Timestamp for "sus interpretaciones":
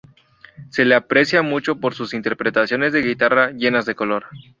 1.93-2.91